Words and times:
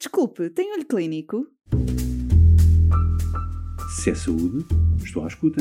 Desculpe, 0.00 0.48
tem 0.48 0.72
olho 0.72 0.86
clínico? 0.86 1.46
Se 3.98 4.08
é 4.08 4.14
saúde, 4.14 4.64
estou 5.04 5.22
à 5.22 5.28
escuta. 5.28 5.60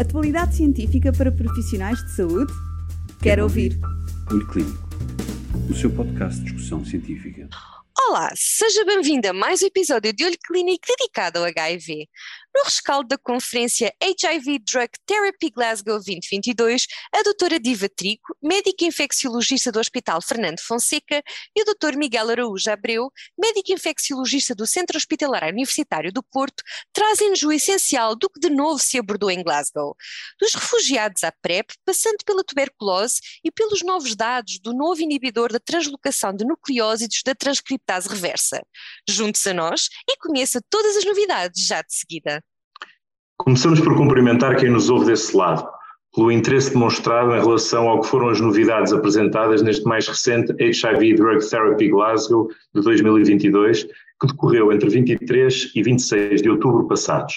Atualidade 0.00 0.54
científica 0.54 1.12
para 1.12 1.32
profissionais 1.32 1.98
de 1.98 2.14
saúde? 2.14 2.52
Quero 3.20 3.42
ouvir. 3.42 3.76
Olho 4.30 4.46
Clínico, 4.46 4.78
o 5.68 5.74
seu 5.74 5.90
podcast 5.90 6.38
de 6.38 6.52
discussão 6.52 6.84
científica. 6.84 7.48
Olá, 8.08 8.30
seja 8.36 8.84
bem-vindo 8.84 9.26
a 9.26 9.32
mais 9.32 9.60
um 9.60 9.66
episódio 9.66 10.12
de 10.12 10.24
Olho 10.24 10.38
Clínico 10.46 10.86
dedicado 10.86 11.40
ao 11.40 11.44
HIV. 11.46 12.08
No 12.56 12.62
rescaldo 12.62 13.08
da 13.08 13.18
conferência 13.18 13.92
HIV 14.00 14.60
Drug 14.60 14.88
Therapy 15.04 15.50
Glasgow 15.50 15.96
2022, 15.96 16.86
a 17.12 17.20
doutora 17.24 17.58
Diva 17.58 17.88
Trigo, 17.88 18.22
médica 18.40 18.84
infecciologista 18.84 19.72
do 19.72 19.80
Hospital 19.80 20.22
Fernando 20.22 20.60
Fonseca, 20.60 21.20
e 21.56 21.62
o 21.62 21.64
doutor 21.64 21.96
Miguel 21.96 22.30
Araújo 22.30 22.70
Abreu, 22.70 23.10
médico 23.36 23.72
infecciologista 23.72 24.54
do 24.54 24.68
Centro 24.68 24.96
Hospitalar 24.96 25.42
Universitário 25.50 26.12
do 26.12 26.22
Porto, 26.22 26.62
trazem-nos 26.92 27.42
o 27.42 27.50
essencial 27.50 28.14
do 28.14 28.30
que 28.30 28.38
de 28.38 28.50
novo 28.50 28.78
se 28.78 29.00
abordou 29.00 29.32
em 29.32 29.42
Glasgow. 29.42 29.96
Dos 30.38 30.54
refugiados 30.54 31.24
à 31.24 31.32
PrEP, 31.32 31.72
passando 31.84 32.18
pela 32.24 32.44
tuberculose 32.44 33.20
e 33.42 33.50
pelos 33.50 33.82
novos 33.82 34.14
dados 34.14 34.60
do 34.60 34.72
novo 34.72 35.02
inibidor 35.02 35.52
da 35.52 35.58
translocação 35.58 36.32
de 36.32 36.44
nucleósidos 36.44 37.20
da 37.24 37.34
transcriptase 37.34 38.08
reversa. 38.08 38.64
Junte-se 39.08 39.50
a 39.50 39.54
nós 39.54 39.88
e 40.08 40.16
conheça 40.18 40.60
todas 40.70 40.96
as 40.96 41.04
novidades 41.04 41.66
já 41.66 41.82
de 41.82 41.92
seguida. 41.92 42.43
Começamos 43.44 43.78
por 43.78 43.94
cumprimentar 43.94 44.56
quem 44.56 44.70
nos 44.70 44.88
ouve 44.88 45.04
desse 45.04 45.36
lado, 45.36 45.68
pelo 46.14 46.32
interesse 46.32 46.72
demonstrado 46.72 47.36
em 47.36 47.40
relação 47.40 47.86
ao 47.86 48.00
que 48.00 48.08
foram 48.08 48.30
as 48.30 48.40
novidades 48.40 48.90
apresentadas 48.90 49.60
neste 49.60 49.84
mais 49.84 50.08
recente 50.08 50.50
HIV 50.52 51.16
Drug 51.16 51.46
Therapy 51.46 51.90
Glasgow 51.90 52.48
de 52.74 52.80
2022, 52.80 53.84
que 53.84 54.26
decorreu 54.28 54.72
entre 54.72 54.88
23 54.88 55.72
e 55.74 55.82
26 55.82 56.40
de 56.40 56.48
outubro 56.48 56.88
passados. 56.88 57.34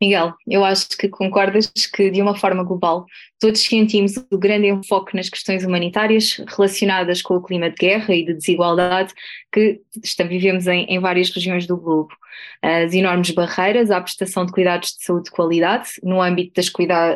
Miguel, 0.00 0.34
eu 0.46 0.62
acho 0.62 0.88
que 0.90 1.08
concordas 1.08 1.70
que, 1.70 2.10
de 2.10 2.20
uma 2.20 2.36
forma 2.36 2.62
global, 2.62 3.06
todos 3.40 3.62
sentimos 3.62 4.16
o 4.30 4.36
grande 4.36 4.68
enfoque 4.68 5.16
nas 5.16 5.30
questões 5.30 5.64
humanitárias 5.64 6.36
relacionadas 6.46 7.22
com 7.22 7.36
o 7.36 7.42
clima 7.42 7.70
de 7.70 7.76
guerra 7.76 8.14
e 8.14 8.24
de 8.24 8.34
desigualdade 8.34 9.14
que 9.50 9.80
vivemos 10.28 10.66
em, 10.66 10.84
em 10.84 10.98
várias 10.98 11.30
regiões 11.30 11.66
do 11.66 11.78
globo. 11.78 12.14
As 12.60 12.92
enormes 12.92 13.30
barreiras 13.30 13.90
à 13.90 13.98
prestação 13.98 14.44
de 14.44 14.52
cuidados 14.52 14.90
de 14.90 15.02
saúde 15.02 15.24
de 15.24 15.30
qualidade, 15.30 15.88
no 16.02 16.20
âmbito 16.20 16.52
das, 16.54 16.70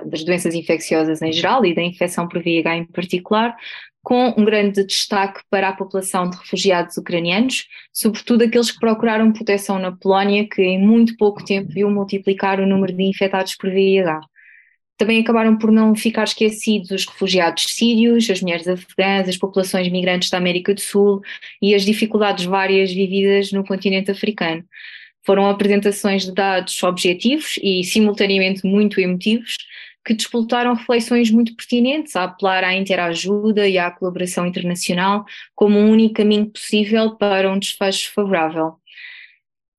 das 0.07 0.25
doenças 0.25 0.55
infecciosas 0.55 1.21
em 1.21 1.33
geral 1.33 1.65
e 1.67 1.75
da 1.75 1.83
infecção 1.83 2.27
por 2.27 2.43
VIH 2.43 2.77
em 2.77 2.85
particular, 2.87 3.55
com 4.03 4.35
um 4.37 4.45
grande 4.45 4.85
destaque 4.85 5.41
para 5.51 5.69
a 5.69 5.73
população 5.73 6.29
de 6.29 6.37
refugiados 6.37 6.97
ucranianos, 6.97 7.67
sobretudo 7.93 8.45
aqueles 8.45 8.71
que 8.71 8.81
procuraram 8.81 9.33
proteção 9.33 9.79
na 9.79 9.93
Polónia, 9.93 10.49
que 10.49 10.63
em 10.63 10.81
muito 10.81 11.17
pouco 11.17 11.45
tempo 11.45 11.71
viu 11.71 11.91
multiplicar 11.91 12.61
o 12.61 12.67
número 12.67 12.93
de 12.93 13.03
infectados 13.03 13.55
por 13.57 13.71
VIH. 13.71 14.21
Também 14.97 15.21
acabaram 15.21 15.57
por 15.57 15.73
não 15.73 15.95
ficar 15.95 16.25
esquecidos 16.25 16.91
os 16.91 17.07
refugiados 17.07 17.65
sírios, 17.69 18.29
as 18.29 18.43
mulheres 18.43 18.69
afegãs, 18.69 19.29
as 19.29 19.37
populações 19.37 19.91
migrantes 19.91 20.29
da 20.29 20.37
América 20.37 20.75
do 20.75 20.81
Sul 20.81 21.23
e 21.61 21.75
as 21.75 21.85
dificuldades 21.85 22.45
várias 22.45 22.93
vividas 22.93 23.51
no 23.51 23.65
continente 23.65 24.11
africano. 24.11 24.63
Foram 25.25 25.49
apresentações 25.49 26.25
de 26.25 26.33
dados 26.33 26.83
objetivos 26.83 27.59
e 27.63 27.85
simultaneamente 27.85 28.67
muito 28.67 29.01
emotivos, 29.01 29.57
que 30.11 30.15
disputaram 30.15 30.75
reflexões 30.75 31.31
muito 31.31 31.55
pertinentes 31.55 32.17
a 32.17 32.25
apelar 32.25 32.65
à 32.65 32.75
interajuda 32.75 33.69
e 33.69 33.79
à 33.79 33.93
colaboração 33.93 34.45
internacional 34.45 35.25
como 35.55 35.79
um 35.79 35.89
único 35.89 36.15
caminho 36.15 36.51
possível 36.51 37.15
para 37.15 37.49
um 37.49 37.57
desfecho 37.57 38.13
favorável. 38.13 38.75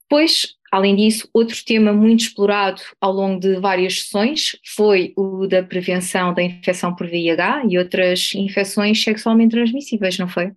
Pois, 0.09 0.55
além 0.71 0.95
disso, 0.95 1.27
outro 1.33 1.57
tema 1.65 1.91
muito 1.91 2.21
explorado 2.21 2.81
ao 3.01 3.11
longo 3.11 3.41
de 3.41 3.59
várias 3.59 4.03
sessões 4.03 4.57
foi 4.73 5.11
o 5.17 5.47
da 5.47 5.61
prevenção 5.61 6.33
da 6.33 6.41
infecção 6.41 6.95
por 6.95 7.07
VIH 7.07 7.63
e 7.67 7.77
outras 7.77 8.31
infecções 8.33 9.03
sexualmente 9.03 9.51
transmissíveis, 9.51 10.17
não 10.17 10.29
foi? 10.29 10.53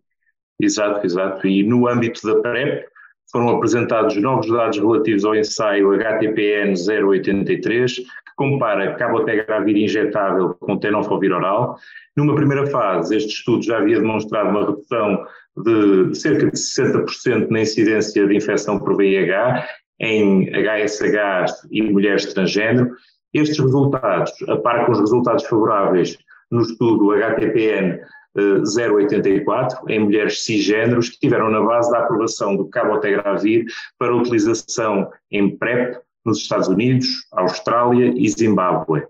Exato, 0.60 1.04
exato. 1.04 1.48
E 1.48 1.64
no 1.64 1.88
âmbito 1.88 2.24
da 2.24 2.40
PrEP, 2.40 2.86
foram 3.32 3.48
apresentados 3.48 4.14
novos 4.22 4.48
dados 4.48 4.78
relativos 4.78 5.24
ao 5.24 5.34
ensaio 5.34 5.94
HTPN 5.94 6.74
083, 6.76 8.02
compara 8.36 8.94
cabotegravir 8.94 9.76
injetável 9.76 10.54
com 10.54 10.78
tenofovir 10.78 11.32
oral. 11.32 11.76
Numa 12.16 12.34
primeira 12.34 12.66
fase, 12.66 13.16
este 13.16 13.34
estudo 13.34 13.62
já 13.62 13.78
havia 13.78 14.00
demonstrado 14.00 14.50
uma 14.50 14.66
redução 14.66 15.24
de 15.56 16.14
cerca 16.14 16.50
de 16.50 16.58
60% 16.58 17.48
na 17.50 17.60
incidência 17.60 18.26
de 18.26 18.36
infecção 18.36 18.78
por 18.78 18.96
VIH 18.96 19.66
em 20.00 20.50
HSH 20.50 21.68
e 21.70 21.82
mulheres 21.82 22.32
transgênero. 22.32 22.90
Estes 23.32 23.58
resultados, 23.58 24.32
a 24.48 24.56
par 24.56 24.86
com 24.86 24.92
os 24.92 25.00
resultados 25.00 25.44
favoráveis 25.44 26.16
no 26.50 26.62
estudo 26.62 27.12
HTPN 27.12 28.00
084 28.36 29.88
em 29.88 30.00
mulheres 30.00 30.44
cisgêneros 30.44 31.08
que 31.08 31.14
estiveram 31.14 31.50
na 31.50 31.62
base 31.62 31.90
da 31.90 32.00
aprovação 32.00 32.56
do 32.56 32.68
cabotegravir 32.68 33.64
para 33.98 34.14
utilização 34.14 35.08
em 35.30 35.56
PrEP 35.56 35.96
nos 36.24 36.38
Estados 36.38 36.68
Unidos, 36.68 37.26
Austrália 37.32 38.12
e 38.16 38.28
Zimbábue. 38.28 39.04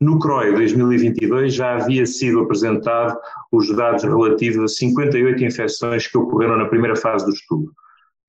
No 0.00 0.18
CROI 0.18 0.52
2022 0.52 1.54
já 1.54 1.76
havia 1.76 2.04
sido 2.04 2.40
apresentado 2.40 3.16
os 3.52 3.74
dados 3.76 4.02
relativos 4.02 4.72
a 4.72 4.74
58 4.74 5.44
infecções 5.44 6.08
que 6.08 6.18
ocorreram 6.18 6.56
na 6.56 6.64
primeira 6.64 6.96
fase 6.96 7.24
do 7.24 7.32
estudo. 7.32 7.72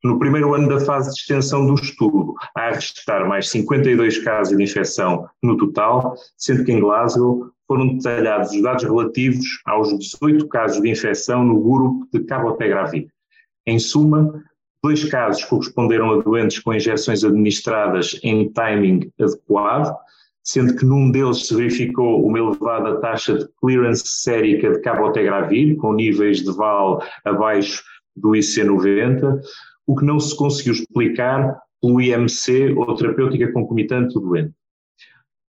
No 0.04 0.20
primeiro 0.20 0.54
ano 0.54 0.68
da 0.68 0.80
fase 0.82 1.12
de 1.12 1.20
extensão 1.20 1.66
do 1.66 1.74
estudo, 1.74 2.36
há 2.56 2.68
a 2.68 2.72
registrar 2.74 3.26
mais 3.28 3.50
52 3.50 4.20
casos 4.20 4.56
de 4.56 4.62
infecção 4.62 5.28
no 5.42 5.58
total, 5.58 6.14
sendo 6.38 6.64
que 6.64 6.72
em 6.72 6.80
Glasgow 6.80 7.50
foram 7.68 7.98
detalhados 7.98 8.52
os 8.52 8.62
dados 8.62 8.84
relativos 8.84 9.46
aos 9.66 9.98
18 9.98 10.48
casos 10.50 10.82
de 10.82 10.90
infecção 10.92 11.44
no 11.44 11.60
grupo 11.60 12.08
de 12.14 12.20
cabotegravir. 12.26 13.08
Em 13.66 13.80
suma, 13.80 14.44
Dois 14.84 15.10
casos 15.10 15.46
corresponderam 15.46 16.12
a 16.12 16.22
doentes 16.22 16.60
com 16.60 16.74
injeções 16.74 17.24
administradas 17.24 18.20
em 18.22 18.52
timing 18.52 19.10
adequado, 19.18 19.96
sendo 20.44 20.76
que 20.76 20.86
num 20.86 21.10
deles 21.10 21.48
se 21.48 21.56
verificou 21.56 22.26
uma 22.26 22.38
elevada 22.38 23.00
taxa 23.00 23.38
de 23.38 23.48
clearance 23.62 24.04
sérica 24.06 24.74
de 24.74 24.82
cabotegravir, 24.82 25.78
com 25.78 25.94
níveis 25.94 26.44
de 26.44 26.52
VAL 26.52 27.02
abaixo 27.24 27.82
do 28.14 28.32
IC90, 28.32 29.40
o 29.88 29.96
que 29.96 30.04
não 30.04 30.20
se 30.20 30.36
conseguiu 30.36 30.74
explicar 30.74 31.58
pelo 31.82 32.02
IMC 32.02 32.74
ou 32.76 32.94
terapêutica 32.96 33.54
concomitante 33.54 34.14
do 34.14 34.20
doente. 34.20 34.54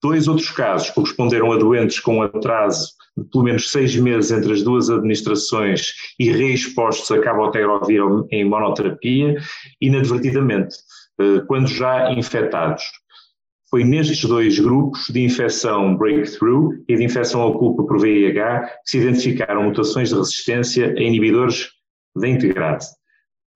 Dois 0.04 0.28
outros 0.28 0.50
casos 0.50 0.91
corresponderam 0.91 1.50
a 1.50 1.56
doentes 1.56 1.98
com 1.98 2.20
atraso 2.20 2.91
de 3.16 3.25
pelo 3.25 3.42
menos 3.42 3.72
seis 3.72 3.97
meses 3.97 4.31
entre 4.31 4.53
as 4.53 4.62
duas 4.62 4.91
administrações 4.91 5.94
e 6.20 6.31
reexpostos 6.31 7.10
a 7.10 7.22
cabotegravir 7.22 8.03
em 8.31 8.44
monoterapia, 8.44 9.34
inadvertidamente, 9.81 10.76
eh, 11.19 11.41
quando 11.47 11.69
já 11.69 12.12
infectados. 12.12 12.82
Foi 13.70 13.82
nestes 13.82 14.22
dois 14.28 14.59
grupos 14.59 15.06
de 15.09 15.25
infecção 15.25 15.97
breakthrough 15.97 16.84
e 16.87 16.97
de 16.97 17.03
infecção 17.03 17.41
oculta 17.41 17.84
por 17.84 17.98
VIH 17.98 18.60
que 18.60 18.91
se 18.91 18.98
identificaram 18.98 19.62
mutações 19.62 20.10
de 20.10 20.16
resistência 20.16 20.93
a 20.98 21.00
inibidores 21.00 21.70
da 22.14 22.28
integrase. 22.28 22.91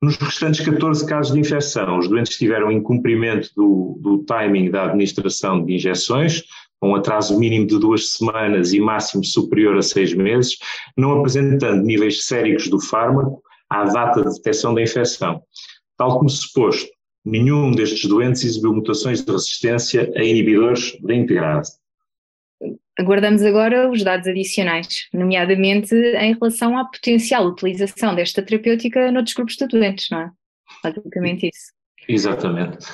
Nos 0.01 0.17
restantes 0.17 0.65
14 0.65 1.05
casos 1.07 1.33
de 1.33 1.41
infecção, 1.41 1.99
os 1.99 2.09
doentes 2.09 2.37
tiveram 2.37 2.71
incumprimento 2.71 3.51
do, 3.57 3.99
do 4.01 4.19
timing 4.25 4.71
da 4.71 4.85
administração 4.85 5.65
de 5.65 5.75
injeções, 5.75 6.45
com 6.81 6.91
um 6.91 6.95
atraso 6.95 7.37
mínimo 7.37 7.67
de 7.67 7.81
duas 7.81 8.13
semanas 8.13 8.73
e 8.73 8.79
máximo 8.79 9.25
superior 9.25 9.77
a 9.77 9.83
seis 9.83 10.15
meses, 10.15 10.57
não 10.97 11.19
apresentando 11.19 11.83
níveis 11.83 12.27
séricos 12.27 12.69
do 12.69 12.81
fármaco 12.81 13.43
à 13.69 13.85
data 13.85 14.23
de 14.23 14.35
detecção 14.35 14.73
da 14.73 14.83
infecção. 14.83 15.43
Tal 15.97 16.17
como 16.17 16.31
suposto, 16.31 16.89
nenhum 17.25 17.73
destes 17.73 18.09
doentes 18.09 18.45
exibiu 18.45 18.73
mutações 18.73 19.25
de 19.25 19.33
resistência 19.33 20.13
a 20.15 20.23
inibidores 20.23 20.97
da 21.03 21.13
integrase. 21.13 21.73
Aguardamos 22.99 23.43
agora 23.43 23.89
os 23.89 24.03
dados 24.03 24.27
adicionais, 24.27 25.09
nomeadamente 25.13 25.95
em 25.95 26.35
relação 26.35 26.77
à 26.77 26.85
potencial 26.85 27.47
utilização 27.47 28.15
desta 28.15 28.43
terapêutica 28.43 29.13
noutros 29.13 29.35
grupos 29.35 29.57
de 29.57 29.69
doentes, 29.69 30.11
não 30.11 30.21
é? 30.21 30.31
Basicamente 30.83 31.49
isso. 31.49 31.73
Exatamente. 32.09 32.87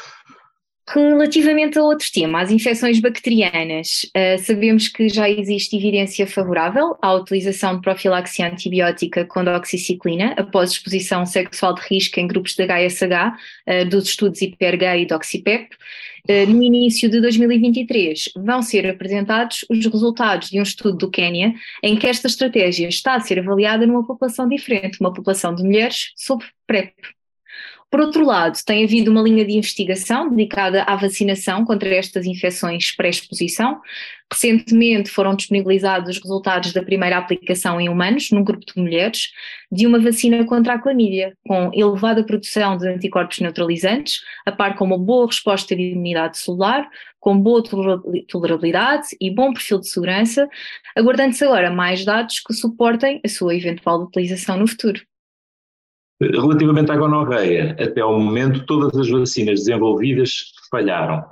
Relativamente 0.86 1.78
a 1.78 1.82
outro 1.82 2.06
tema, 2.12 2.42
as 2.42 2.50
infecções 2.50 3.00
bacterianas, 3.00 4.04
uh, 4.14 4.38
sabemos 4.38 4.86
que 4.86 5.08
já 5.08 5.30
existe 5.30 5.74
evidência 5.76 6.26
favorável 6.26 6.94
à 7.00 7.14
utilização 7.14 7.76
de 7.76 7.80
profilaxia 7.80 8.46
antibiótica 8.46 9.24
com 9.24 9.42
doxiciclina 9.42 10.34
após 10.36 10.72
exposição 10.72 11.24
sexual 11.24 11.74
de 11.74 11.80
risco 11.88 12.20
em 12.20 12.26
grupos 12.26 12.54
de 12.54 12.66
HSH 12.66 13.34
eh, 13.64 13.84
dos 13.86 14.04
estudos 14.04 14.42
IPERGA 14.42 14.94
e 14.98 15.06
DoxyPEP. 15.06 15.74
Uh, 16.28 16.50
no 16.52 16.62
início 16.62 17.10
de 17.10 17.18
2023 17.18 18.30
vão 18.36 18.60
ser 18.60 18.86
apresentados 18.86 19.64
os 19.70 19.86
resultados 19.86 20.50
de 20.50 20.60
um 20.60 20.62
estudo 20.62 20.98
do 20.98 21.10
Quênia 21.10 21.54
em 21.82 21.96
que 21.96 22.06
esta 22.06 22.26
estratégia 22.26 22.88
está 22.88 23.14
a 23.14 23.20
ser 23.20 23.38
avaliada 23.38 23.86
numa 23.86 24.06
população 24.06 24.46
diferente, 24.46 25.00
uma 25.00 25.12
população 25.14 25.54
de 25.54 25.62
mulheres 25.62 26.12
sob 26.14 26.44
PrEP. 26.66 26.92
Por 27.94 28.00
outro 28.00 28.26
lado, 28.26 28.58
tem 28.66 28.82
havido 28.82 29.08
uma 29.08 29.22
linha 29.22 29.44
de 29.44 29.52
investigação 29.52 30.28
dedicada 30.28 30.82
à 30.82 30.96
vacinação 30.96 31.64
contra 31.64 31.94
estas 31.94 32.26
infecções 32.26 32.90
pré-exposição. 32.90 33.80
Recentemente 34.32 35.08
foram 35.08 35.36
disponibilizados 35.36 36.16
os 36.16 36.20
resultados 36.20 36.72
da 36.72 36.82
primeira 36.82 37.16
aplicação 37.16 37.80
em 37.80 37.88
humanos, 37.88 38.32
num 38.32 38.42
grupo 38.42 38.66
de 38.66 38.82
mulheres, 38.82 39.30
de 39.70 39.86
uma 39.86 40.00
vacina 40.00 40.44
contra 40.44 40.74
a 40.74 40.78
clamídia, 40.80 41.36
com 41.46 41.70
elevada 41.72 42.26
produção 42.26 42.76
de 42.76 42.88
anticorpos 42.88 43.38
neutralizantes, 43.38 44.22
a 44.44 44.50
par 44.50 44.74
com 44.74 44.86
uma 44.86 44.98
boa 44.98 45.28
resposta 45.28 45.76
de 45.76 45.92
imunidade 45.92 46.36
celular, 46.36 46.90
com 47.20 47.38
boa 47.38 47.62
tolerabilidade 47.62 49.06
e 49.20 49.30
bom 49.30 49.52
perfil 49.52 49.78
de 49.78 49.88
segurança, 49.88 50.48
aguardando-se 50.96 51.44
agora 51.44 51.70
mais 51.70 52.04
dados 52.04 52.40
que 52.40 52.54
suportem 52.54 53.20
a 53.24 53.28
sua 53.28 53.54
eventual 53.54 54.02
utilização 54.02 54.56
no 54.56 54.66
futuro. 54.66 55.00
Relativamente 56.32 56.90
à 56.90 56.96
gonorreia, 56.96 57.76
até 57.80 58.00
ao 58.00 58.18
momento 58.18 58.64
todas 58.66 58.96
as 58.98 59.08
vacinas 59.08 59.60
desenvolvidas 59.60 60.52
falharam. 60.70 61.24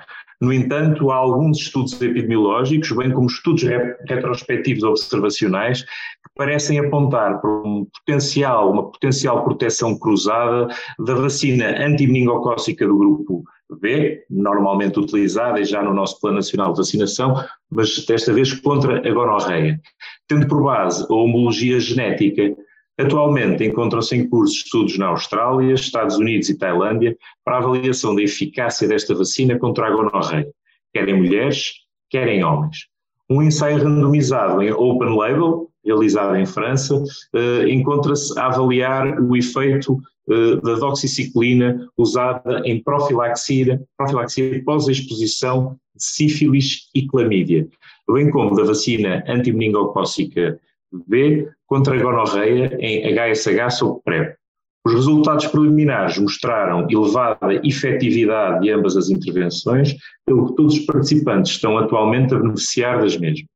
No 0.42 0.52
entanto, 0.52 1.12
há 1.12 1.14
alguns 1.14 1.58
estudos 1.58 1.92
epidemiológicos, 2.02 2.90
bem 2.90 3.12
como 3.12 3.28
estudos 3.28 3.62
retrospectivos 4.08 4.82
observacionais, 4.82 5.82
que 5.82 6.30
parecem 6.36 6.80
apontar 6.80 7.40
para 7.40 7.48
um 7.48 7.86
potencial, 7.94 8.72
uma 8.72 8.90
potencial 8.90 9.44
proteção 9.44 9.96
cruzada 9.96 10.66
da 10.98 11.14
vacina 11.14 11.68
antimeningocócica 11.78 12.84
do 12.84 12.98
grupo 12.98 13.44
B, 13.80 14.24
normalmente 14.28 14.98
utilizada 14.98 15.62
já 15.64 15.80
no 15.80 15.94
nosso 15.94 16.20
Plano 16.20 16.36
Nacional 16.36 16.72
de 16.72 16.78
Vacinação, 16.78 17.36
mas 17.70 18.04
desta 18.04 18.32
vez 18.32 18.52
contra 18.52 18.98
a 18.98 19.14
gonorreia. 19.14 19.80
Tendo 20.26 20.48
por 20.48 20.64
base 20.64 21.06
a 21.08 21.14
homologia 21.14 21.78
genética 21.78 22.52
Atualmente 23.02 23.64
encontram-se 23.64 24.14
em 24.14 24.28
curso 24.28 24.54
estudos 24.54 24.96
na 24.96 25.06
Austrália, 25.06 25.74
Estados 25.74 26.16
Unidos 26.18 26.48
e 26.48 26.56
Tailândia 26.56 27.16
para 27.44 27.58
avaliação 27.58 28.14
da 28.14 28.22
eficácia 28.22 28.86
desta 28.86 29.12
vacina 29.12 29.58
contra 29.58 29.88
a 29.88 29.90
gonorreia, 29.90 30.46
quer 30.94 31.08
em 31.08 31.16
mulheres, 31.16 31.72
quer 32.08 32.28
em 32.28 32.44
homens. 32.44 32.86
Um 33.28 33.42
ensaio 33.42 33.82
randomizado 33.82 34.62
em 34.62 34.70
open 34.70 35.16
label, 35.16 35.68
realizado 35.84 36.36
em 36.36 36.46
França, 36.46 37.02
eh, 37.34 37.68
encontra-se 37.70 38.38
a 38.38 38.46
avaliar 38.46 39.20
o 39.20 39.36
efeito 39.36 39.98
eh, 40.30 40.56
da 40.62 40.74
doxiciclina 40.74 41.88
usada 41.96 42.62
em 42.64 42.80
profilaxia, 42.84 43.82
profilaxia 43.96 44.62
pós-exposição 44.64 45.76
de 45.96 46.04
sífilis 46.04 46.88
e 46.94 47.04
clamídia, 47.08 47.66
bem 48.08 48.30
como 48.30 48.54
da 48.54 48.62
vacina 48.62 49.24
antimeningocócica 49.26 50.60
B 51.06 51.48
contra 51.66 51.94
a 51.94 52.02
gonorreia 52.02 52.76
em 52.80 53.14
HSH 53.14 53.78
sob 53.78 54.00
PrEP. 54.04 54.36
Os 54.84 54.94
resultados 54.94 55.46
preliminares 55.46 56.18
mostraram 56.18 56.88
elevada 56.90 57.54
efetividade 57.64 58.62
de 58.62 58.70
ambas 58.70 58.96
as 58.96 59.10
intervenções, 59.10 59.94
pelo 60.26 60.48
que 60.48 60.56
todos 60.56 60.78
os 60.78 60.84
participantes 60.84 61.52
estão 61.52 61.78
atualmente 61.78 62.34
a 62.34 62.38
beneficiar 62.38 63.00
das 63.00 63.16
mesmas. 63.16 63.46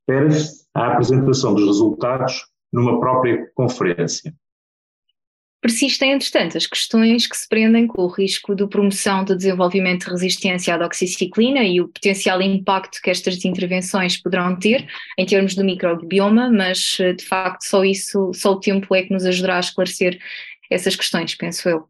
Espera-se 0.00 0.66
a 0.74 0.92
apresentação 0.92 1.54
dos 1.54 1.66
resultados 1.66 2.46
numa 2.72 2.98
própria 2.98 3.50
conferência. 3.54 4.34
Persistem, 5.60 6.12
entretanto, 6.12 6.56
as 6.56 6.66
questões 6.66 7.26
que 7.26 7.36
se 7.36 7.48
prendem 7.48 7.88
com 7.88 8.02
o 8.02 8.06
risco 8.06 8.54
de 8.54 8.64
promoção 8.68 9.24
do 9.24 9.36
desenvolvimento 9.36 10.04
de 10.04 10.12
resistência 10.12 10.74
à 10.74 10.78
doxiciclina 10.78 11.64
e 11.64 11.80
o 11.80 11.88
potencial 11.88 12.40
impacto 12.40 13.00
que 13.02 13.10
estas 13.10 13.44
intervenções 13.44 14.16
poderão 14.16 14.56
ter 14.56 14.86
em 15.18 15.26
termos 15.26 15.56
do 15.56 15.64
microbioma, 15.64 16.48
mas 16.48 16.96
de 17.16 17.24
facto 17.24 17.62
só 17.62 17.84
isso, 17.84 18.30
só 18.34 18.52
o 18.52 18.60
tempo 18.60 18.94
é 18.94 19.02
que 19.02 19.12
nos 19.12 19.24
ajudará 19.24 19.56
a 19.56 19.60
esclarecer 19.60 20.20
essas 20.70 20.94
questões, 20.94 21.34
penso 21.34 21.68
eu. 21.68 21.88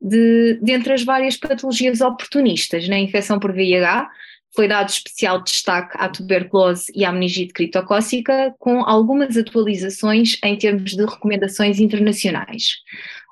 De, 0.00 0.58
dentre 0.60 0.92
as 0.92 1.04
várias 1.04 1.36
patologias 1.36 2.00
oportunistas 2.00 2.88
na 2.88 2.98
infecção 2.98 3.38
por 3.38 3.52
VIH, 3.52 4.10
foi 4.54 4.66
dado 4.66 4.88
especial 4.88 5.42
destaque 5.42 5.96
à 5.98 6.08
tuberculose 6.08 6.92
e 6.94 7.04
à 7.04 7.12
meningite 7.12 7.52
criptocócica, 7.52 8.54
com 8.58 8.82
algumas 8.82 9.36
atualizações 9.36 10.38
em 10.42 10.56
termos 10.56 10.92
de 10.92 11.04
recomendações 11.04 11.78
internacionais. 11.78 12.76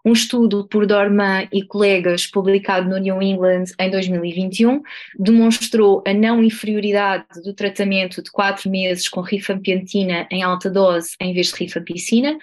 Um 0.09 0.15
estudo 0.15 0.67
por 0.67 0.87
Dorman 0.87 1.47
e 1.53 1.63
colegas, 1.63 2.27
publicado 2.27 2.89
no 2.89 2.97
New 2.97 3.21
England 3.21 3.65
em 3.79 3.91
2021, 3.91 4.81
demonstrou 5.19 6.03
a 6.07 6.15
não 6.15 6.43
inferioridade 6.43 7.27
do 7.45 7.53
tratamento 7.53 8.23
de 8.23 8.31
quatro 8.31 8.71
meses 8.71 9.07
com 9.07 9.21
rifampicina 9.21 10.27
em 10.31 10.43
alta 10.43 10.71
dose 10.71 11.11
em 11.21 11.35
vez 11.35 11.49
de 11.49 11.57
rifampicina 11.57 12.39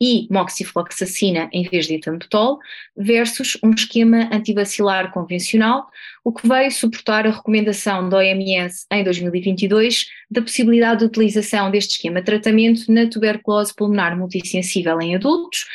e 0.00 0.28
moxifloxacina 0.30 1.50
em 1.52 1.64
vez 1.64 1.88
de 1.88 1.94
etambutol, 1.94 2.60
versus 2.96 3.58
um 3.64 3.72
esquema 3.72 4.30
antibacilar 4.32 5.10
convencional, 5.10 5.88
o 6.22 6.32
que 6.32 6.46
veio 6.46 6.70
suportar 6.70 7.26
a 7.26 7.30
recomendação 7.30 8.08
da 8.08 8.18
OMS 8.18 8.86
em 8.92 9.02
2022 9.02 10.06
da 10.30 10.40
possibilidade 10.40 11.00
de 11.00 11.06
utilização 11.06 11.68
deste 11.68 11.96
esquema 11.96 12.20
de 12.20 12.26
tratamento 12.26 12.92
na 12.92 13.08
tuberculose 13.08 13.74
pulmonar 13.74 14.16
multissensível 14.16 15.00
em 15.00 15.16
adultos 15.16 15.66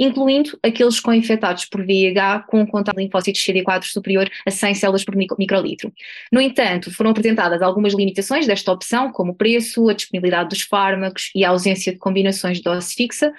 incluindo 0.00 0.58
aqueles 0.62 0.98
com 0.98 1.12
infectados 1.12 1.66
por 1.66 1.84
VIH 1.84 2.46
com 2.48 2.66
contato 2.66 2.96
de 2.96 3.02
linfócitos 3.02 3.42
CD4 3.42 3.84
superior 3.84 4.28
a 4.46 4.50
100 4.50 4.74
células 4.74 5.04
por 5.04 5.14
microlitro. 5.14 5.92
No 6.32 6.40
entanto, 6.40 6.90
foram 6.90 7.10
apresentadas 7.10 7.60
algumas 7.60 7.92
limitações 7.92 8.46
desta 8.46 8.72
opção, 8.72 9.12
como 9.12 9.32
o 9.32 9.34
preço, 9.34 9.90
a 9.90 9.92
disponibilidade 9.92 10.48
dos 10.48 10.62
fármacos 10.62 11.30
e 11.34 11.44
a 11.44 11.50
ausência 11.50 11.92
de 11.92 11.98
combinações 11.98 12.56
de 12.56 12.62
dose 12.62 12.94
fixa. 12.94 13.30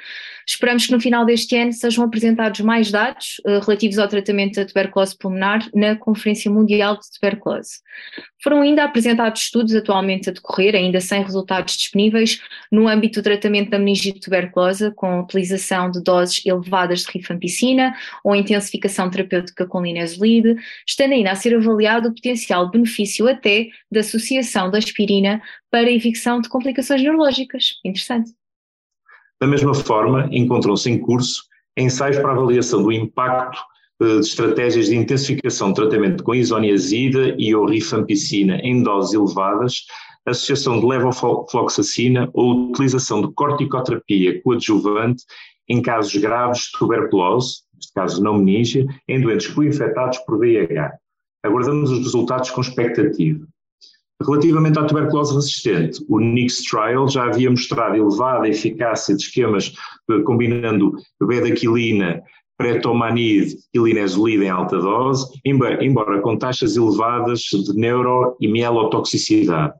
Esperamos 0.47 0.85
que 0.85 0.91
no 0.91 0.99
final 0.99 1.25
deste 1.25 1.55
ano 1.55 1.73
sejam 1.73 2.03
apresentados 2.03 2.59
mais 2.61 2.91
dados 2.91 3.41
uh, 3.45 3.59
relativos 3.59 3.97
ao 3.97 4.07
tratamento 4.07 4.55
da 4.55 4.65
tuberculose 4.65 5.17
pulmonar 5.17 5.67
na 5.73 5.95
Conferência 5.95 6.51
Mundial 6.51 6.97
de 6.97 7.11
Tuberculose. 7.11 7.79
Foram 8.43 8.61
ainda 8.61 8.83
apresentados 8.83 9.43
estudos 9.43 9.75
atualmente 9.75 10.29
a 10.29 10.33
decorrer, 10.33 10.75
ainda 10.75 10.99
sem 10.99 11.23
resultados 11.23 11.77
disponíveis, 11.77 12.41
no 12.71 12.87
âmbito 12.87 13.21
do 13.21 13.23
tratamento 13.23 13.69
da 13.69 13.77
meningite 13.79 14.19
tuberculosa, 14.19 14.91
com 14.91 15.07
a 15.07 15.21
utilização 15.21 15.91
de 15.91 16.01
doses 16.03 16.43
elevadas 16.51 17.01
de 17.01 17.11
rifampicina 17.11 17.95
ou 18.23 18.35
intensificação 18.35 19.09
terapêutica 19.09 19.65
com 19.65 19.81
linezolide, 19.81 20.55
estando 20.87 21.13
ainda 21.13 21.31
a 21.31 21.35
ser 21.35 21.55
avaliado 21.55 22.09
o 22.09 22.13
potencial 22.13 22.69
benefício 22.69 23.27
até 23.27 23.67
da 23.91 24.01
associação 24.01 24.69
da 24.69 24.77
aspirina 24.77 25.41
para 25.71 25.87
a 25.87 25.91
evicção 25.91 26.39
de 26.39 26.49
complicações 26.49 27.01
neurológicas. 27.01 27.79
Interessante. 27.83 28.31
Da 29.39 29.47
mesma 29.47 29.73
forma, 29.73 30.29
encontram-se 30.31 30.89
em 30.89 30.99
curso 30.99 31.43
ensaios 31.75 32.17
para 32.17 32.31
avaliação 32.31 32.83
do 32.83 32.91
impacto 32.91 33.59
eh, 34.01 34.19
de 34.19 34.25
estratégias 34.25 34.87
de 34.87 34.95
intensificação 34.95 35.69
de 35.69 35.75
tratamento 35.75 36.23
com 36.23 36.35
isoniazida 36.35 37.35
e 37.37 37.55
ou 37.55 37.65
rifampicina 37.65 38.57
em 38.57 38.83
doses 38.83 39.13
elevadas, 39.13 39.85
associação 40.25 40.79
de 40.79 40.85
levofloxacina 40.85 42.29
ou 42.33 42.69
utilização 42.69 43.21
de 43.21 43.33
corticoterapia 43.33 44.41
coadjuvante 44.43 45.23
em 45.71 45.81
casos 45.81 46.13
graves 46.17 46.63
de 46.63 46.77
tuberculose, 46.77 47.61
neste 47.73 47.93
caso 47.93 48.21
não 48.21 48.37
meningia, 48.37 48.85
em 49.07 49.21
doentes 49.21 49.47
co-infectados 49.47 50.17
por 50.19 50.37
VIH. 50.37 50.91
Aguardamos 51.43 51.89
os 51.89 51.99
resultados 51.99 52.51
com 52.51 52.59
expectativa. 52.59 53.47
Relativamente 54.21 54.77
à 54.77 54.83
tuberculose 54.83 55.33
resistente, 55.33 56.05
o 56.07 56.19
NIX 56.19 56.57
Trial 56.63 57.07
já 57.07 57.23
havia 57.23 57.49
mostrado 57.49 57.95
elevada 57.95 58.47
eficácia 58.47 59.15
de 59.15 59.23
esquemas 59.23 59.73
eh, 60.11 60.19
combinando 60.19 60.91
bedaquilina, 61.19 62.21
pretomanide 62.57 63.55
e 63.73 63.79
linezolide 63.79 64.43
em 64.43 64.49
alta 64.49 64.77
dose, 64.77 65.25
embora 65.43 66.21
com 66.21 66.37
taxas 66.37 66.75
elevadas 66.75 67.39
de 67.39 67.73
neuro 67.73 68.35
e 68.39 68.47
mielotoxicidade. 68.47 69.73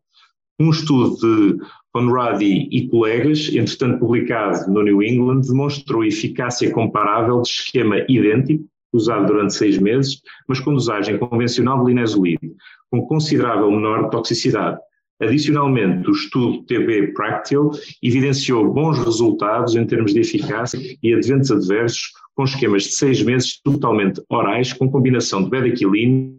Um 0.60 0.72
estudo 0.72 1.18
de 1.18 1.64
Conradi 1.94 2.70
e 2.72 2.88
colegas, 2.88 3.50
entretanto 3.54 4.00
publicado 4.00 4.72
no 4.72 4.82
New 4.82 5.04
England, 5.04 5.42
demonstrou 5.42 6.06
eficácia 6.06 6.72
comparável 6.72 7.42
de 7.42 7.50
esquema 7.50 7.98
idêntico, 8.08 8.64
usado 8.94 9.28
durante 9.28 9.54
seis 9.54 9.78
meses, 9.78 10.22
mas 10.48 10.60
com 10.60 10.74
dosagem 10.74 11.18
convencional 11.18 11.84
de 11.84 11.92
linezolide, 11.92 12.52
com 12.90 13.06
considerável 13.06 13.70
menor 13.72 14.10
toxicidade. 14.10 14.80
Adicionalmente, 15.22 16.10
o 16.10 16.14
estudo 16.14 16.64
TB 16.64 17.14
Practical 17.14 17.72
evidenciou 18.02 18.74
bons 18.74 18.98
resultados 18.98 19.76
em 19.76 19.86
termos 19.86 20.14
de 20.14 20.20
eficácia 20.20 20.80
e 21.02 21.14
adventos 21.14 21.52
adversos 21.52 22.12
com 22.42 22.46
esquemas 22.46 22.84
de 22.86 22.94
seis 22.96 23.22
meses 23.22 23.62
totalmente 23.62 24.20
orais, 24.28 24.74
com 24.74 24.90
combinação 24.90 25.44
de 25.44 25.50
bedaquilina, 25.52 26.34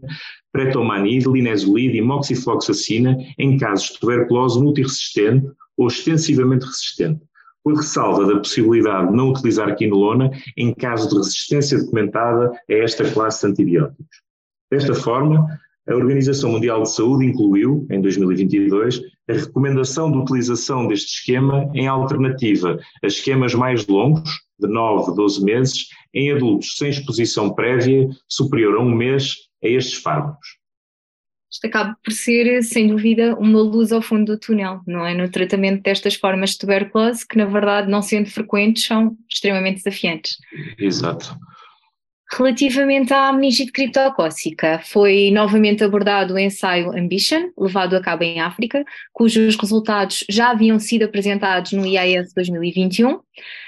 pretomanide, 0.53 1.31
linezolide 1.31 1.97
e 1.97 2.03
moxifloxacina 2.03 3.17
em 3.39 3.57
casos 3.57 3.91
de 3.91 4.01
tuberculose 4.01 4.61
multiresistente 4.61 5.47
ou 5.77 5.87
extensivamente 5.87 6.67
resistente, 6.67 7.21
com 7.63 7.75
ressalva 7.75 8.27
da 8.27 8.37
possibilidade 8.37 9.11
de 9.11 9.17
não 9.17 9.31
utilizar 9.31 9.77
quinolona 9.77 10.29
em 10.57 10.75
caso 10.75 11.09
de 11.09 11.15
resistência 11.19 11.79
documentada 11.79 12.51
a 12.51 12.75
esta 12.75 13.09
classe 13.09 13.47
de 13.47 13.53
antibióticos. 13.53 14.17
Desta 14.73 14.97
forma, 14.97 15.47
A 15.89 15.95
Organização 15.95 16.51
Mundial 16.51 16.83
de 16.83 16.93
Saúde 16.93 17.27
incluiu, 17.27 17.87
em 17.93 18.01
2022, 18.01 19.03
a 19.31 19.35
recomendação 19.35 20.11
de 20.11 20.19
utilização 20.19 20.89
deste 20.89 21.19
esquema 21.19 21.71
em 21.75 21.87
alternativa 21.87 22.81
a 23.03 23.07
esquemas 23.07 23.55
mais 23.55 23.87
longos, 23.87 24.31
de 24.66 24.73
9, 24.73 25.14
12 25.14 25.45
meses, 25.45 25.87
em 26.14 26.33
adultos 26.33 26.76
sem 26.76 26.90
exposição 26.90 27.54
prévia 27.54 28.09
superior 28.28 28.76
a 28.76 28.81
um 28.81 28.95
mês 28.95 29.35
a 29.62 29.69
estes 29.69 30.00
fármacos. 30.00 30.62
Isto 31.52 31.66
acaba 31.66 31.97
por 32.02 32.12
ser, 32.12 32.62
sem 32.62 32.88
dúvida, 32.88 33.35
uma 33.35 33.61
luz 33.61 33.92
ao 33.92 34.00
fundo 34.00 34.33
do 34.33 34.40
túnel, 34.40 34.81
não 34.87 35.04
é? 35.04 35.12
No 35.12 35.31
tratamento 35.31 35.83
destas 35.83 36.14
formas 36.14 36.50
de 36.50 36.59
tuberculose, 36.59 37.28
que 37.28 37.37
na 37.37 37.45
verdade, 37.45 37.90
não 37.90 38.00
sendo 38.00 38.31
frequentes, 38.31 38.87
são 38.87 39.14
extremamente 39.31 39.85
desafiantes. 39.85 40.38
Exato. 40.78 41.37
Relativamente 42.35 43.12
à 43.12 43.31
meningite 43.31 43.71
criptocócica, 43.71 44.81
foi 44.85 45.31
novamente 45.31 45.85
abordado 45.85 46.33
o 46.33 46.39
ensaio 46.39 46.91
Ambition, 46.97 47.51
levado 47.59 47.95
a 47.95 48.01
cabo 48.01 48.25
em 48.25 48.41
África, 48.41 48.83
cujos 49.12 49.55
resultados 49.55 50.25
já 50.31 50.51
haviam 50.51 50.79
sido 50.79 51.03
apresentados 51.03 51.73
no 51.73 51.85
IAS 51.85 52.33
2021. 52.33 53.21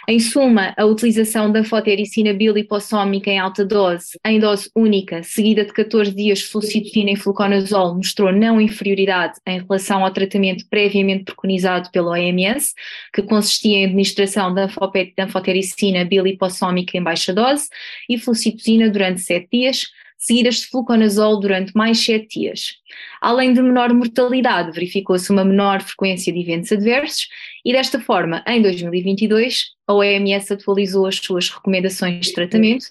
Em 0.07 0.21
suma, 0.21 0.75
a 0.77 0.85
utilização 0.85 1.51
da 1.51 1.65
fotericina 1.65 2.33
bilipossómica 2.35 3.31
em 3.31 3.39
alta 3.39 3.65
dose, 3.65 4.19
em 4.25 4.39
dose 4.39 4.71
única, 4.77 5.23
seguida 5.23 5.65
de 5.65 5.73
14 5.73 6.15
dias 6.15 6.41
de 6.41 6.45
fluoxetina 6.47 7.11
e 7.11 7.17
fluconazol, 7.17 7.95
mostrou 7.95 8.31
não 8.31 8.61
inferioridade 8.61 9.39
em 9.47 9.61
relação 9.61 10.05
ao 10.05 10.11
tratamento 10.11 10.67
previamente 10.69 11.25
preconizado 11.25 11.91
pelo 11.91 12.11
OMS, 12.11 12.75
que 13.15 13.23
consistia 13.23 13.79
em 13.79 13.85
administração 13.87 14.53
da 14.53 14.69
fotericina 14.69 16.05
bilipossómica 16.05 16.99
em 16.99 17.03
baixa 17.03 17.33
dose 17.33 17.69
e 18.09 18.19
fluoxetina 18.55 18.91
durante 18.91 19.21
7 19.21 19.49
dias, 19.53 19.87
seguidas 20.17 20.57
de 20.57 20.67
fluconazol 20.67 21.39
durante 21.41 21.73
mais 21.75 21.99
7 22.05 22.41
dias. 22.41 22.77
Além 23.21 23.53
de 23.53 23.61
menor 23.61 23.93
mortalidade, 23.93 24.73
verificou-se 24.73 25.31
uma 25.31 25.45
menor 25.45 25.83
frequência 25.83 26.33
de 26.33 26.41
eventos 26.41 26.73
adversos 26.73 27.29
e 27.65 27.73
desta 27.73 28.01
forma, 28.01 28.43
em 28.47 28.63
2022, 28.63 29.73
a 29.87 29.95
OMS 29.95 30.53
atualizou 30.53 31.07
as 31.07 31.17
suas 31.17 31.51
recomendações 31.51 32.27
de 32.27 32.33
tratamento, 32.33 32.87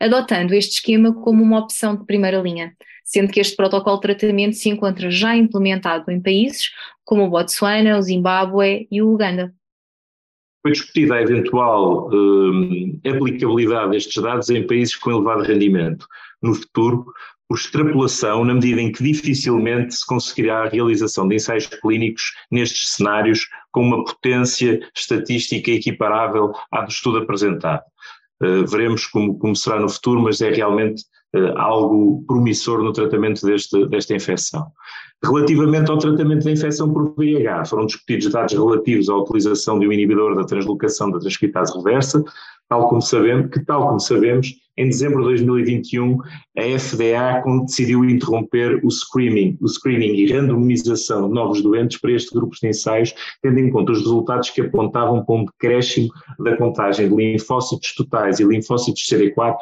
adotando 0.00 0.54
este 0.54 0.74
esquema 0.74 1.12
como 1.12 1.42
uma 1.42 1.58
opção 1.58 1.96
de 1.96 2.04
primeira 2.04 2.40
linha, 2.40 2.72
sendo 3.04 3.32
que 3.32 3.40
este 3.40 3.56
protocolo 3.56 3.96
de 3.96 4.02
tratamento 4.02 4.54
se 4.54 4.68
encontra 4.68 5.10
já 5.10 5.36
implementado 5.36 6.10
em 6.10 6.20
países 6.20 6.70
como 7.04 7.24
o 7.24 7.30
Botsuana, 7.30 7.98
o 7.98 8.02
Zimbábue 8.02 8.86
e 8.90 9.00
o 9.00 9.12
Uganda. 9.12 9.52
Foi 10.66 10.72
discutida 10.72 11.14
a 11.14 11.22
eventual 11.22 12.10
eh, 12.12 13.08
aplicabilidade 13.08 13.92
destes 13.92 14.20
dados 14.20 14.50
em 14.50 14.66
países 14.66 14.96
com 14.96 15.12
elevado 15.12 15.44
rendimento 15.44 16.08
no 16.42 16.56
futuro, 16.56 17.06
por 17.48 17.56
extrapolação, 17.56 18.44
na 18.44 18.52
medida 18.52 18.80
em 18.80 18.90
que 18.90 19.00
dificilmente 19.00 19.94
se 19.94 20.04
conseguirá 20.04 20.64
a 20.64 20.68
realização 20.68 21.28
de 21.28 21.36
ensaios 21.36 21.66
clínicos 21.66 22.32
nestes 22.50 22.94
cenários 22.94 23.48
com 23.70 23.82
uma 23.82 24.04
potência 24.04 24.80
estatística 24.92 25.70
equiparável 25.70 26.52
à 26.72 26.80
do 26.80 26.90
estudo 26.90 27.18
apresentado. 27.18 27.84
Uh, 28.42 28.66
veremos 28.66 29.06
como, 29.06 29.38
como, 29.38 29.56
será 29.56 29.80
no 29.80 29.88
futuro, 29.88 30.20
mas 30.20 30.40
é 30.40 30.50
realmente 30.50 31.02
uh, 31.34 31.56
algo 31.56 32.22
promissor 32.26 32.82
no 32.82 32.92
tratamento 32.92 33.44
deste, 33.46 33.86
desta 33.88 34.14
infecção. 34.14 34.66
Relativamente 35.24 35.90
ao 35.90 35.98
tratamento 35.98 36.44
da 36.44 36.52
infecção 36.52 36.92
por 36.92 37.14
VIH, 37.16 37.64
foram 37.64 37.86
discutidos 37.86 38.30
dados 38.30 38.52
relativos 38.52 39.08
à 39.08 39.16
utilização 39.16 39.78
de 39.78 39.88
um 39.88 39.92
inibidor 39.92 40.36
da 40.36 40.44
translocação 40.44 41.10
da 41.10 41.18
transcriptase 41.18 41.74
reversa, 41.74 42.22
tal 42.68 42.88
como 42.88 43.00
sabemos, 43.00 43.50
que 43.50 43.64
tal 43.64 43.88
como 43.88 43.98
sabemos, 43.98 44.48
em 44.76 44.88
dezembro 44.88 45.20
de 45.20 45.44
2021 45.44 46.18
a 46.56 46.78
FDA 46.78 47.42
decidiu 47.64 48.04
interromper 48.04 48.80
o 48.84 48.90
screening, 48.90 49.56
o 49.60 49.68
screening 49.68 50.14
e 50.14 50.32
randomização 50.32 51.28
de 51.28 51.34
novos 51.34 51.62
doentes 51.62 51.98
para 51.98 52.12
este 52.12 52.34
grupo 52.34 52.54
de 52.60 52.68
ensaios, 52.68 53.14
tendo 53.42 53.58
em 53.58 53.70
conta 53.70 53.92
os 53.92 54.00
resultados 54.00 54.50
que 54.50 54.60
apontavam 54.60 55.24
para 55.24 55.34
um 55.34 55.44
decréscimo 55.44 56.08
da 56.38 56.56
contagem 56.56 57.08
de 57.08 57.14
linfócitos 57.14 57.94
totais 57.94 58.38
e 58.38 58.44
linfócitos 58.44 59.02
CD4 59.10 59.56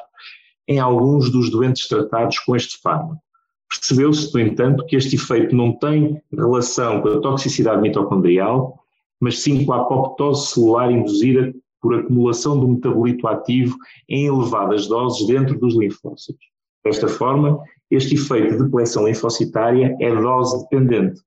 em 0.67 0.79
alguns 0.79 1.31
dos 1.31 1.51
doentes 1.51 1.87
tratados 1.87 2.39
com 2.41 2.57
este 2.57 2.81
fármaco. 2.81 3.23
Percebeu-se, 3.69 4.33
no 4.33 4.41
entanto, 4.41 4.87
que 4.87 4.97
este 4.97 5.17
efeito 5.17 5.55
não 5.55 5.73
tem 5.73 6.21
relação 6.33 7.01
com 7.01 7.09
a 7.09 7.21
toxicidade 7.21 7.83
mitocondrial, 7.83 8.79
mas 9.21 9.41
sim 9.41 9.65
com 9.65 9.73
a 9.73 9.81
apoptose 9.81 10.53
celular 10.53 10.91
induzida 10.91 11.53
por 11.85 11.95
acumulação 11.95 12.59
do 12.59 12.67
metabolito 12.67 13.29
ativo 13.29 13.77
em 14.09 14.25
elevadas 14.25 14.87
doses 14.87 15.27
dentro 15.27 15.59
dos 15.59 15.77
linfócitos. 15.77 16.47
Desta 16.83 17.07
forma, 17.07 17.63
este 17.91 18.15
efeito 18.15 18.57
de 18.57 18.65
depleção 18.65 19.07
linfocitária 19.07 19.95
é 20.01 20.15
dose 20.15 20.63
dependente. 20.63 21.21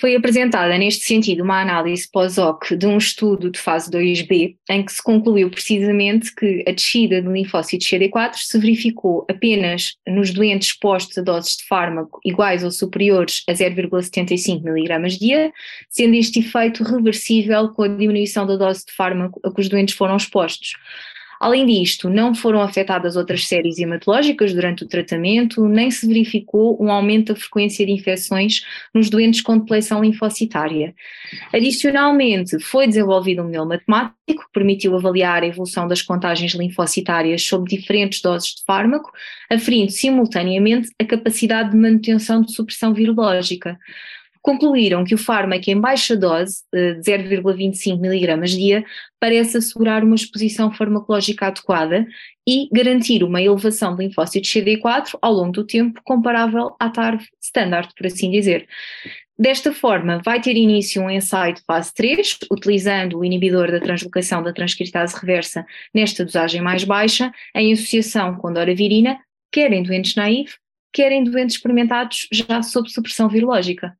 Foi 0.00 0.16
apresentada 0.16 0.76
neste 0.78 1.04
sentido 1.04 1.42
uma 1.42 1.60
análise 1.60 2.08
pós-hoc 2.10 2.74
de 2.76 2.86
um 2.86 2.96
estudo 2.96 3.50
de 3.50 3.58
fase 3.58 3.90
2b, 3.90 4.56
em 4.70 4.84
que 4.84 4.92
se 4.92 5.02
concluiu 5.02 5.50
precisamente 5.50 6.34
que 6.34 6.64
a 6.66 6.72
descida 6.72 7.20
de 7.20 7.28
linfócitos 7.28 7.86
CD4 7.86 8.36
se 8.36 8.58
verificou 8.58 9.26
apenas 9.30 9.96
nos 10.06 10.32
doentes 10.32 10.68
expostos 10.68 11.18
a 11.18 11.22
doses 11.22 11.58
de 11.58 11.64
fármaco 11.64 12.20
iguais 12.24 12.64
ou 12.64 12.70
superiores 12.70 13.42
a 13.46 13.52
0,75 13.52 14.66
mg 14.66 15.18
dia, 15.18 15.52
sendo 15.90 16.14
este 16.14 16.40
efeito 16.40 16.82
reversível 16.82 17.68
com 17.68 17.82
a 17.82 17.88
diminuição 17.88 18.46
da 18.46 18.56
dose 18.56 18.86
de 18.86 18.92
fármaco 18.92 19.40
a 19.44 19.52
que 19.52 19.60
os 19.60 19.68
doentes 19.68 19.94
foram 19.94 20.16
expostos. 20.16 20.72
Além 21.42 21.66
disto, 21.66 22.08
não 22.08 22.36
foram 22.36 22.62
afetadas 22.62 23.16
outras 23.16 23.48
séries 23.48 23.76
hematológicas 23.76 24.54
durante 24.54 24.84
o 24.84 24.86
tratamento, 24.86 25.66
nem 25.66 25.90
se 25.90 26.06
verificou 26.06 26.80
um 26.80 26.88
aumento 26.88 27.34
da 27.34 27.40
frequência 27.40 27.84
de 27.84 27.90
infecções 27.90 28.62
nos 28.94 29.10
doentes 29.10 29.40
com 29.40 29.58
depleção 29.58 30.04
linfocitária. 30.04 30.94
Adicionalmente, 31.52 32.60
foi 32.60 32.86
desenvolvido 32.86 33.42
um 33.42 33.46
modelo 33.46 33.66
matemático 33.66 34.14
que 34.24 34.52
permitiu 34.52 34.94
avaliar 34.94 35.42
a 35.42 35.46
evolução 35.48 35.88
das 35.88 36.00
contagens 36.00 36.52
linfocitárias 36.54 37.42
sob 37.42 37.68
diferentes 37.68 38.22
doses 38.22 38.50
de 38.50 38.62
fármaco, 38.64 39.10
aferindo 39.50 39.90
simultaneamente 39.90 40.90
a 40.96 41.04
capacidade 41.04 41.72
de 41.72 41.76
manutenção 41.76 42.40
de 42.40 42.54
supressão 42.54 42.94
virológica 42.94 43.76
concluíram 44.42 45.04
que 45.04 45.14
o 45.14 45.18
fármaco 45.18 45.70
em 45.70 45.80
baixa 45.80 46.16
dose, 46.16 46.64
de 46.72 47.00
0,25 47.00 48.04
mg 48.04 48.46
dia, 48.48 48.84
parece 49.20 49.56
assegurar 49.56 50.02
uma 50.02 50.16
exposição 50.16 50.72
farmacológica 50.72 51.46
adequada 51.46 52.04
e 52.46 52.68
garantir 52.72 53.22
uma 53.22 53.40
elevação 53.40 53.94
de 53.94 54.04
linfócitos 54.04 54.50
CD4 54.50 55.16
ao 55.22 55.32
longo 55.32 55.52
do 55.52 55.64
tempo 55.64 56.00
comparável 56.04 56.74
à 56.78 56.90
TARV 56.90 57.24
standard, 57.40 57.88
por 57.96 58.06
assim 58.06 58.30
dizer. 58.30 58.66
Desta 59.38 59.72
forma, 59.72 60.20
vai 60.24 60.40
ter 60.40 60.56
início 60.56 61.00
um 61.02 61.10
ensaio 61.10 61.54
de 61.54 61.62
fase 61.62 61.94
3, 61.94 62.38
utilizando 62.50 63.18
o 63.18 63.24
inibidor 63.24 63.70
da 63.70 63.80
translocação 63.80 64.42
da 64.42 64.52
transcriptase 64.52 65.16
reversa 65.18 65.64
nesta 65.94 66.24
dosagem 66.24 66.60
mais 66.60 66.84
baixa, 66.84 67.32
em 67.54 67.72
associação 67.72 68.34
com 68.36 68.52
doravirina, 68.52 69.18
quer 69.50 69.72
em 69.72 69.82
doentes 69.82 70.16
naivos, 70.16 70.58
quer 70.92 71.12
em 71.12 71.24
doentes 71.24 71.56
experimentados 71.56 72.28
já 72.30 72.62
sob 72.62 72.90
supressão 72.90 73.28
virológica. 73.28 73.96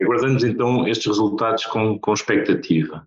Aguardamos 0.00 0.44
então 0.44 0.86
estes 0.86 1.06
resultados 1.06 1.66
com, 1.66 1.98
com 1.98 2.12
expectativa. 2.12 3.04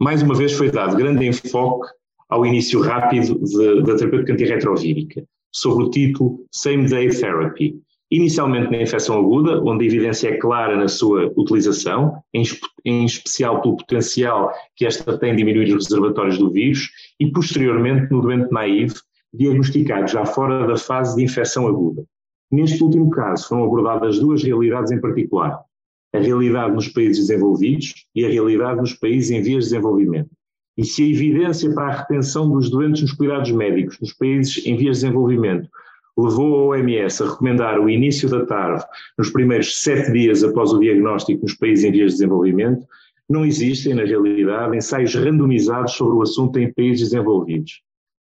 Mais 0.00 0.22
uma 0.22 0.34
vez 0.34 0.52
foi 0.52 0.70
dado 0.70 0.96
grande 0.96 1.26
enfoque 1.26 1.86
ao 2.30 2.46
início 2.46 2.80
rápido 2.80 3.38
da 3.82 3.94
terapêutica 3.94 4.32
antirretrovírica, 4.32 5.22
sob 5.52 5.84
o 5.84 5.90
título 5.90 6.46
Same 6.50 6.88
Day 6.88 7.10
Therapy. 7.10 7.78
Inicialmente 8.10 8.70
na 8.70 8.82
infecção 8.82 9.18
aguda, 9.18 9.62
onde 9.62 9.84
a 9.84 9.86
evidência 9.86 10.28
é 10.28 10.36
clara 10.38 10.76
na 10.76 10.88
sua 10.88 11.30
utilização, 11.36 12.22
em, 12.32 12.42
em 12.84 13.04
especial 13.04 13.60
pelo 13.60 13.76
potencial 13.76 14.50
que 14.74 14.86
esta 14.86 15.18
tem 15.18 15.32
de 15.32 15.38
diminuir 15.38 15.74
os 15.74 15.88
reservatórios 15.88 16.38
do 16.38 16.50
vírus, 16.50 16.90
e 17.20 17.30
posteriormente 17.30 18.10
no 18.10 18.22
doente 18.22 18.50
naive, 18.50 18.94
diagnosticado 19.32 20.08
já 20.08 20.24
fora 20.24 20.66
da 20.66 20.76
fase 20.76 21.16
de 21.16 21.22
infecção 21.22 21.66
aguda. 21.66 22.04
Neste 22.50 22.82
último 22.82 23.10
caso, 23.10 23.48
foram 23.48 23.64
abordadas 23.64 24.18
duas 24.18 24.42
realidades 24.42 24.90
em 24.90 25.00
particular 25.00 25.62
a 26.12 26.18
realidade 26.18 26.74
nos 26.74 26.88
países 26.88 27.26
desenvolvidos 27.26 28.06
e 28.14 28.24
a 28.24 28.28
realidade 28.28 28.80
nos 28.80 28.94
países 28.94 29.30
em 29.30 29.42
vias 29.42 29.64
de 29.64 29.70
desenvolvimento. 29.70 30.30
E 30.76 30.84
se 30.84 31.02
a 31.02 31.06
evidência 31.06 31.72
para 31.74 31.88
a 31.88 31.96
retenção 31.98 32.50
dos 32.50 32.70
doentes 32.70 33.02
nos 33.02 33.12
cuidados 33.12 33.50
médicos 33.50 33.98
nos 34.00 34.12
países 34.12 34.64
em 34.66 34.76
vias 34.76 34.98
de 34.98 35.04
desenvolvimento 35.04 35.68
levou 36.16 36.72
a 36.72 36.76
OMS 36.76 37.22
a 37.22 37.30
recomendar 37.30 37.78
o 37.78 37.88
início 37.88 38.28
da 38.28 38.44
TARV 38.44 38.84
nos 39.18 39.30
primeiros 39.30 39.80
sete 39.82 40.12
dias 40.12 40.44
após 40.44 40.72
o 40.72 40.78
diagnóstico 40.78 41.42
nos 41.42 41.54
países 41.54 41.84
em 41.84 41.92
vias 41.92 42.12
de 42.12 42.18
desenvolvimento, 42.18 42.86
não 43.28 43.44
existem, 43.44 43.94
na 43.94 44.04
realidade, 44.04 44.76
ensaios 44.76 45.14
randomizados 45.14 45.92
sobre 45.92 46.16
o 46.16 46.22
assunto 46.22 46.58
em 46.58 46.72
países 46.72 47.10
desenvolvidos, 47.10 47.80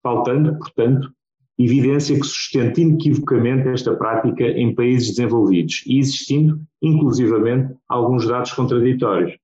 faltando, 0.02 0.58
portanto, 0.58 1.12
evidência 1.58 2.20
que 2.20 2.26
sustente 2.26 2.82
inequivocamente 2.82 3.68
esta 3.68 3.94
prática 3.96 4.44
em 4.44 4.74
países 4.74 5.16
desenvolvidos 5.16 5.84
e 5.86 6.00
existindo, 6.00 6.60
inclusivamente, 6.82 7.74
alguns 7.88 8.28
dados 8.28 8.52
contraditórios. 8.54 9.36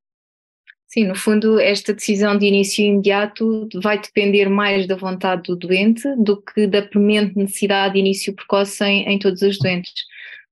Sim, 0.88 1.06
no 1.06 1.16
fundo, 1.16 1.60
esta 1.60 1.94
decisão 1.94 2.36
de 2.36 2.48
início 2.48 2.84
imediato 2.84 3.70
vai 3.76 4.02
depender 4.02 4.50
mais 4.50 4.88
da 4.88 4.96
vontade 4.96 5.44
do 5.44 5.56
doente 5.56 6.02
do 6.18 6.42
que 6.42 6.66
da 6.66 6.82
premente 6.82 7.38
necessidade 7.38 7.94
de 7.94 8.00
início 8.00 8.34
precoce 8.34 8.84
em, 8.84 9.08
em 9.08 9.20
todos 9.20 9.44
os 9.44 9.60
doentes. 9.60 9.94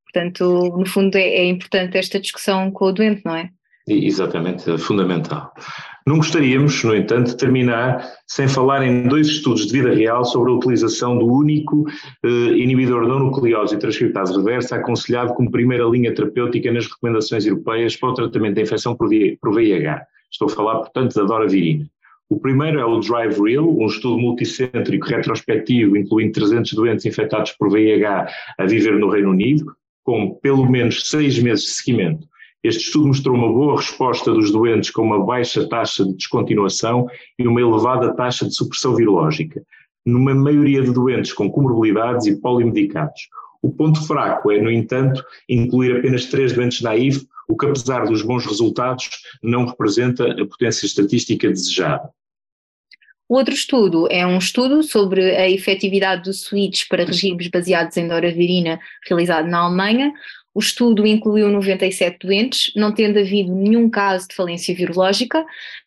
Portanto, 0.03 0.77
no 0.77 0.85
fundo, 0.85 1.15
é, 1.17 1.21
é 1.21 1.45
importante 1.45 1.97
esta 1.97 2.19
discussão 2.19 2.69
com 2.69 2.85
o 2.85 2.91
doente, 2.91 3.23
não 3.25 3.35
é? 3.35 3.49
Exatamente, 3.87 4.69
é 4.69 4.77
fundamental. 4.77 5.53
Não 6.07 6.15
gostaríamos, 6.15 6.81
no 6.85 6.95
entanto, 6.95 7.31
de 7.31 7.35
terminar 7.37 8.01
sem 8.25 8.47
falar 8.47 8.81
em 8.81 9.09
dois 9.09 9.27
estudos 9.27 9.67
de 9.67 9.73
vida 9.73 9.93
real 9.93 10.23
sobre 10.23 10.53
a 10.53 10.55
utilização 10.55 11.17
do 11.17 11.25
único 11.25 11.83
eh, 12.23 12.53
inibidor 12.55 13.05
não 13.05 13.19
nucleose 13.19 13.75
e 13.75 13.77
transcriptase 13.77 14.33
reversa 14.33 14.77
aconselhado 14.77 15.33
como 15.33 15.51
primeira 15.51 15.83
linha 15.83 16.15
terapêutica 16.15 16.71
nas 16.71 16.87
recomendações 16.87 17.45
europeias 17.45 17.97
para 17.97 18.07
o 18.07 18.13
tratamento 18.13 18.55
da 18.55 18.61
infecção 18.61 18.95
por 18.95 19.09
VIH. 19.09 20.01
Estou 20.31 20.47
a 20.47 20.49
falar, 20.49 20.75
portanto, 20.77 21.13
da 21.13 21.23
doravirina. 21.23 21.85
O 22.29 22.39
primeiro 22.39 22.79
é 22.79 22.85
o 22.85 23.01
Drive 23.01 23.37
Real, 23.41 23.69
um 23.69 23.87
estudo 23.87 24.17
multicêntrico 24.17 25.07
retrospectivo, 25.07 25.97
incluindo 25.97 26.31
300 26.31 26.71
doentes 26.71 27.05
infectados 27.05 27.51
por 27.51 27.69
VIH 27.69 28.27
a 28.57 28.65
viver 28.65 28.97
no 28.97 29.09
Reino 29.09 29.31
Unido, 29.31 29.75
com 30.05 30.35
pelo 30.35 30.71
menos 30.71 31.09
seis 31.09 31.37
meses 31.37 31.65
de 31.65 31.71
seguimento. 31.71 32.25
Este 32.63 32.85
estudo 32.85 33.07
mostrou 33.07 33.35
uma 33.35 33.51
boa 33.51 33.77
resposta 33.77 34.31
dos 34.31 34.51
doentes 34.51 34.89
com 34.89 35.03
uma 35.03 35.23
baixa 35.23 35.67
taxa 35.69 36.03
de 36.03 36.13
descontinuação 36.15 37.07
e 37.37 37.47
uma 37.47 37.61
elevada 37.61 38.13
taxa 38.15 38.45
de 38.45 38.55
supressão 38.55 38.95
virológica, 38.95 39.61
numa 40.05 40.33
maioria 40.33 40.81
de 40.81 40.91
doentes 40.91 41.33
com 41.33 41.51
comorbilidades 41.51 42.25
e 42.25 42.39
polimedicados. 42.41 43.27
O 43.61 43.71
ponto 43.71 44.05
fraco 44.05 44.51
é, 44.51 44.61
no 44.61 44.71
entanto, 44.71 45.23
incluir 45.47 45.97
apenas 45.97 46.25
três 46.25 46.53
doentes 46.53 46.81
naivos, 46.81 47.25
o 47.47 47.55
que, 47.55 47.65
apesar 47.65 48.05
dos 48.05 48.21
bons 48.21 48.45
resultados, 48.45 49.09
não 49.41 49.65
representa 49.65 50.31
a 50.31 50.45
potência 50.45 50.85
estatística 50.85 51.47
desejada. 51.47 52.09
O 53.29 53.35
outro 53.35 53.53
estudo 53.53 54.07
é 54.09 54.25
um 54.25 54.37
estudo 54.37 54.81
sobre 54.81 55.35
a 55.35 55.49
efetividade 55.49 56.23
do 56.23 56.33
switch 56.33 56.87
para 56.87 57.03
regimes 57.03 57.49
baseados 57.49 57.97
em 57.97 58.07
doravirina, 58.07 58.79
realizado 59.05 59.49
na 59.49 59.59
Alemanha. 59.59 60.13
O 60.57 60.59
estudo 60.59 61.05
incluiu 61.05 61.49
97 61.49 62.25
doentes, 62.25 62.71
não 62.75 62.91
tendo 62.91 63.19
havido 63.19 63.53
nenhum 63.53 63.87
caso 63.91 64.27
de 64.27 64.33
falência 64.33 64.73
virológica. 64.73 65.45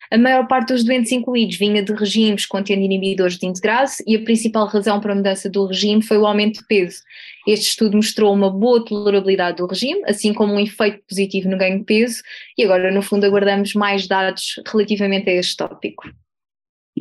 A 0.09 0.17
maior 0.17 0.47
parte 0.47 0.71
dos 0.71 0.81
doentes 0.81 1.11
incluídos 1.11 1.57
vinha 1.57 1.83
de 1.83 1.91
regimes 1.91 2.45
contendo 2.45 2.79
inibidores 2.81 3.37
de 3.37 3.45
integrase 3.45 4.01
e 4.07 4.15
a 4.15 4.23
principal 4.23 4.65
razão 4.67 5.01
para 5.01 5.11
a 5.11 5.15
mudança 5.15 5.49
do 5.49 5.65
regime 5.65 6.01
foi 6.01 6.17
o 6.17 6.25
aumento 6.25 6.61
de 6.61 6.67
peso. 6.67 7.01
Este 7.45 7.67
estudo 7.67 7.97
mostrou 7.97 8.33
uma 8.33 8.49
boa 8.49 8.85
tolerabilidade 8.85 9.57
do 9.57 9.67
regime, 9.67 10.01
assim 10.05 10.33
como 10.33 10.53
um 10.53 10.59
efeito 10.61 11.01
positivo 11.05 11.49
no 11.49 11.57
ganho 11.57 11.79
de 11.79 11.83
peso, 11.83 12.23
e 12.57 12.63
agora, 12.63 12.89
no 12.93 13.01
fundo, 13.01 13.25
aguardamos 13.25 13.73
mais 13.73 14.07
dados 14.07 14.57
relativamente 14.71 15.29
a 15.29 15.33
este 15.33 15.57
tópico. 15.57 16.09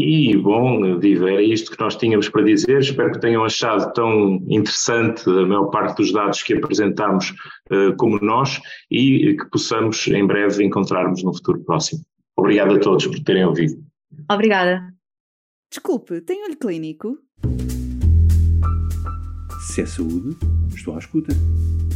E, 0.03 0.37
bom, 0.37 0.99
Viva, 0.99 1.31
era 1.31 1.43
isto 1.43 1.71
que 1.71 1.81
nós 1.81 1.97
tínhamos 1.97 2.29
para 2.29 2.43
dizer. 2.43 2.79
Espero 2.79 3.13
que 3.13 3.21
tenham 3.21 3.45
achado 3.45 3.93
tão 3.93 4.37
interessante 4.49 5.29
a 5.29 5.47
maior 5.47 5.67
parte 5.67 5.97
dos 5.99 6.13
dados 6.13 6.43
que 6.43 6.55
apresentámos 6.55 7.31
uh, 7.71 7.95
como 7.97 8.19
nós 8.21 8.61
e 8.91 9.37
que 9.37 9.51
possamos 9.51 10.07
em 10.09 10.27
breve 10.27 10.65
encontrarmos 10.65 11.23
no 11.23 11.35
futuro 11.35 11.63
próximo. 11.65 12.03
Obrigado 12.37 12.75
a 12.75 12.79
todos 12.79 13.07
por 13.07 13.21
terem 13.21 13.45
ouvido. 13.45 13.75
Obrigada. 14.31 14.83
Desculpe, 15.71 16.21
tem 16.23 16.43
olho 16.45 16.57
clínico? 16.57 17.19
Se 19.61 19.83
é 19.83 19.87
saúde, 19.87 20.37
estou 20.75 20.95
à 20.95 20.99
escuta. 20.99 21.33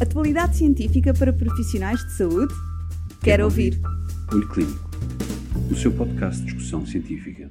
Atualidade 0.00 0.56
científica 0.56 1.14
para 1.14 1.32
profissionais 1.32 1.98
de 2.04 2.12
saúde? 2.12 2.54
Quero, 3.22 3.24
Quero 3.24 3.44
ouvir. 3.44 3.80
ouvir. 3.82 3.94
Olho 4.32 4.48
Clínico, 4.48 4.90
o 5.70 5.74
seu 5.74 5.92
podcast 5.92 6.40
de 6.40 6.46
discussão 6.46 6.84
científica. 6.84 7.50